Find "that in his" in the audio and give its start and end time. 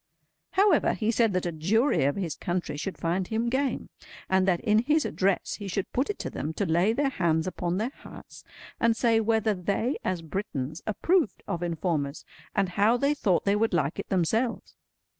4.47-5.05